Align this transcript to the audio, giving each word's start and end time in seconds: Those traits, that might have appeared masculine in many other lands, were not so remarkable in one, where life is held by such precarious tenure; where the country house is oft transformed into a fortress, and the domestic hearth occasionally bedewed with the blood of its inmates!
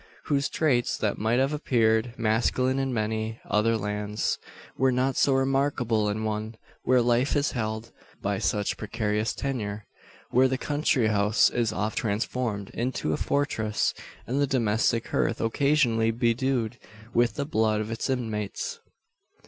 Those 0.27 0.49
traits, 0.49 0.97
that 0.97 1.19
might 1.19 1.37
have 1.37 1.53
appeared 1.53 2.15
masculine 2.17 2.79
in 2.79 2.91
many 2.91 3.39
other 3.45 3.77
lands, 3.77 4.39
were 4.75 4.91
not 4.91 5.15
so 5.15 5.33
remarkable 5.35 6.09
in 6.09 6.23
one, 6.23 6.55
where 6.81 7.03
life 7.03 7.35
is 7.35 7.51
held 7.51 7.91
by 8.19 8.39
such 8.39 8.77
precarious 8.77 9.35
tenure; 9.35 9.85
where 10.31 10.47
the 10.47 10.57
country 10.57 11.05
house 11.09 11.51
is 11.51 11.71
oft 11.71 11.99
transformed 11.99 12.71
into 12.71 13.13
a 13.13 13.15
fortress, 13.15 13.93
and 14.25 14.41
the 14.41 14.47
domestic 14.47 15.09
hearth 15.09 15.39
occasionally 15.39 16.09
bedewed 16.09 16.79
with 17.13 17.35
the 17.35 17.45
blood 17.45 17.79
of 17.79 17.91
its 17.91 18.09
inmates! 18.09 18.79